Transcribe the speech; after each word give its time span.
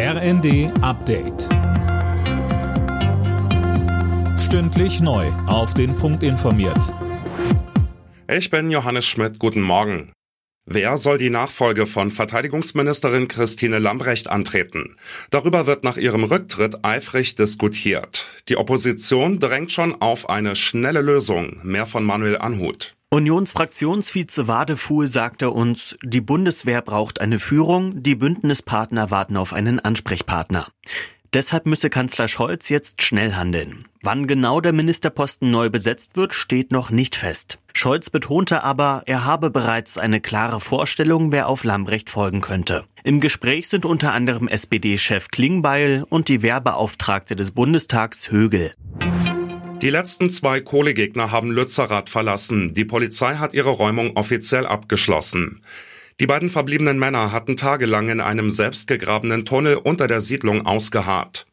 RND 0.00 0.70
Update. 0.80 1.48
Stündlich 4.38 5.00
neu. 5.00 5.26
Auf 5.48 5.74
den 5.74 5.96
Punkt 5.96 6.22
informiert. 6.22 6.94
Ich 8.32 8.48
bin 8.48 8.70
Johannes 8.70 9.06
Schmidt. 9.06 9.40
Guten 9.40 9.60
Morgen. 9.60 10.12
Wer 10.66 10.98
soll 10.98 11.18
die 11.18 11.30
Nachfolge 11.30 11.84
von 11.84 12.12
Verteidigungsministerin 12.12 13.26
Christine 13.26 13.80
Lambrecht 13.80 14.30
antreten? 14.30 14.94
Darüber 15.30 15.66
wird 15.66 15.82
nach 15.82 15.96
ihrem 15.96 16.22
Rücktritt 16.22 16.84
eifrig 16.84 17.34
diskutiert. 17.34 18.28
Die 18.48 18.56
Opposition 18.56 19.40
drängt 19.40 19.72
schon 19.72 20.00
auf 20.00 20.30
eine 20.30 20.54
schnelle 20.54 21.00
Lösung. 21.00 21.58
Mehr 21.64 21.86
von 21.86 22.04
Manuel 22.04 22.38
Anhut. 22.38 22.94
Unionsfraktionsvize 23.10 24.48
Wadefuhl 24.48 25.06
sagte 25.06 25.50
uns, 25.50 25.96
die 26.02 26.20
Bundeswehr 26.20 26.82
braucht 26.82 27.22
eine 27.22 27.38
Führung, 27.38 28.02
die 28.02 28.14
Bündnispartner 28.14 29.10
warten 29.10 29.38
auf 29.38 29.54
einen 29.54 29.80
Ansprechpartner. 29.80 30.66
Deshalb 31.32 31.64
müsse 31.64 31.88
Kanzler 31.88 32.28
Scholz 32.28 32.68
jetzt 32.68 33.02
schnell 33.02 33.32
handeln. 33.32 33.86
Wann 34.02 34.26
genau 34.26 34.60
der 34.60 34.74
Ministerposten 34.74 35.50
neu 35.50 35.70
besetzt 35.70 36.16
wird, 36.16 36.34
steht 36.34 36.70
noch 36.70 36.90
nicht 36.90 37.16
fest. 37.16 37.58
Scholz 37.72 38.10
betonte 38.10 38.62
aber, 38.62 39.02
er 39.06 39.24
habe 39.24 39.50
bereits 39.50 39.96
eine 39.96 40.20
klare 40.20 40.60
Vorstellung, 40.60 41.32
wer 41.32 41.48
auf 41.48 41.64
Lambrecht 41.64 42.10
folgen 42.10 42.42
könnte. 42.42 42.84
Im 43.04 43.20
Gespräch 43.20 43.68
sind 43.68 43.86
unter 43.86 44.12
anderem 44.12 44.48
SPD-Chef 44.48 45.28
Klingbeil 45.28 46.04
und 46.10 46.28
die 46.28 46.42
Wehrbeauftragte 46.42 47.36
des 47.36 47.52
Bundestags 47.52 48.30
Högel. 48.30 48.72
Die 49.80 49.90
letzten 49.90 50.28
zwei 50.28 50.60
Kohlegegner 50.60 51.30
haben 51.30 51.52
Lützerath 51.52 52.10
verlassen. 52.10 52.74
Die 52.74 52.84
Polizei 52.84 53.36
hat 53.36 53.54
ihre 53.54 53.70
Räumung 53.70 54.16
offiziell 54.16 54.66
abgeschlossen. 54.66 55.60
Die 56.18 56.26
beiden 56.26 56.48
verbliebenen 56.48 56.98
Männer 56.98 57.30
hatten 57.30 57.54
tagelang 57.54 58.08
in 58.08 58.20
einem 58.20 58.50
selbstgegrabenen 58.50 59.44
Tunnel 59.44 59.76
unter 59.76 60.08
der 60.08 60.20
Siedlung 60.20 60.66
ausgeharrt. 60.66 61.46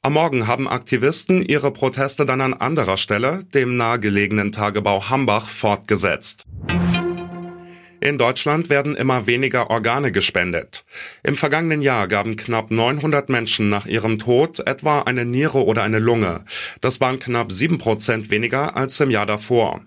Am 0.00 0.12
Morgen 0.12 0.46
haben 0.46 0.68
Aktivisten 0.68 1.42
ihre 1.42 1.72
Proteste 1.72 2.24
dann 2.24 2.40
an 2.40 2.54
anderer 2.54 2.96
Stelle, 2.96 3.42
dem 3.52 3.76
nahegelegenen 3.76 4.52
Tagebau 4.52 5.08
Hambach, 5.10 5.48
fortgesetzt. 5.48 6.44
In 8.06 8.18
Deutschland 8.18 8.70
werden 8.70 8.94
immer 8.94 9.26
weniger 9.26 9.68
Organe 9.68 10.12
gespendet. 10.12 10.84
Im 11.24 11.34
vergangenen 11.34 11.82
Jahr 11.82 12.06
gaben 12.06 12.36
knapp 12.36 12.70
900 12.70 13.28
Menschen 13.28 13.68
nach 13.68 13.86
ihrem 13.86 14.20
Tod 14.20 14.60
etwa 14.60 15.00
eine 15.00 15.24
Niere 15.24 15.64
oder 15.64 15.82
eine 15.82 15.98
Lunge. 15.98 16.44
Das 16.80 17.00
waren 17.00 17.18
knapp 17.18 17.50
sieben 17.50 17.78
Prozent 17.78 18.30
weniger 18.30 18.76
als 18.76 19.00
im 19.00 19.10
Jahr 19.10 19.26
davor. 19.26 19.80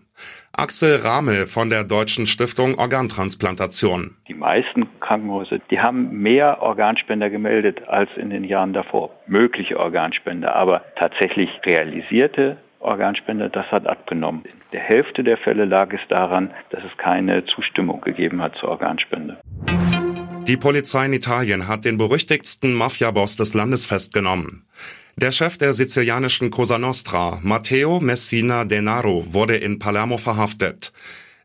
Axel 0.52 0.98
Ramel 0.98 1.46
von 1.46 1.70
der 1.70 1.86
Deutschen 1.86 2.26
Stiftung 2.26 2.78
Organtransplantation. 2.78 4.18
Die 4.28 4.34
meisten 4.34 4.90
Krankenhäuser, 5.00 5.60
die 5.72 5.80
haben 5.80 6.22
mehr 6.22 6.62
Organspender 6.62 7.30
gemeldet 7.30 7.88
als 7.88 8.10
in 8.18 8.32
den 8.32 8.44
Jahren 8.44 8.74
davor. 8.74 9.12
Mögliche 9.28 9.80
Organspender, 9.80 10.54
aber 10.58 10.84
tatsächlich 10.98 11.50
realisierte 11.66 12.58
Organspende, 12.80 13.50
das 13.50 13.66
hat 13.72 13.90
abgenommen. 13.90 14.44
In 14.46 14.60
der 14.74 14.82
Hälfte 14.82 15.24
der 15.24 15.38
Fälle 15.38 15.66
lag 15.66 15.94
es 15.94 16.02
daran, 16.10 16.52
dass 16.70 16.84
es 16.84 16.98
keine 16.98 17.46
Zustimmung 17.46 18.02
gegeben 18.02 18.42
hat 18.42 18.56
zur 18.60 18.70
Organspende. 18.70 19.38
Die 20.48 20.58
Polizei 20.58 21.06
in 21.06 21.14
Italien 21.14 21.68
hat 21.68 21.86
den 21.86 21.98
berüchtigsten 21.98 22.74
Mafiaboss 22.74 23.36
des 23.36 23.54
Landes 23.54 23.86
festgenommen. 23.86 24.66
Der 25.16 25.32
Chef 25.32 25.58
der 25.58 25.74
sizilianischen 25.74 26.50
Cosa 26.50 26.80
Nostra, 26.80 27.40
Matteo 27.44 28.00
Messina 28.00 28.64
Denaro, 28.66 29.26
wurde 29.34 29.58
in 29.58 29.78
Palermo 29.78 30.18
verhaftet. 30.18 30.94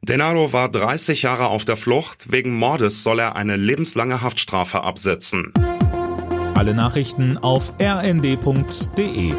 Denaro 0.00 0.52
war 0.52 0.68
30 0.68 1.22
Jahre 1.22 1.48
auf 1.48 1.64
der 1.64 1.76
Flucht. 1.76 2.30
Wegen 2.30 2.54
Mordes 2.54 3.02
soll 3.02 3.18
er 3.18 3.36
eine 3.36 3.56
lebenslange 3.56 4.22
Haftstrafe 4.22 4.84
absitzen. 4.84 5.52
Alle 6.54 6.74
Nachrichten 6.74 7.36
auf 7.38 7.72
rnd.de 7.80 9.34